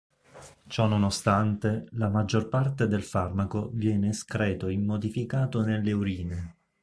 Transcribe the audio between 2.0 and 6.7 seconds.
maggior parte del farmaco viene escreto immodificato nelle urine.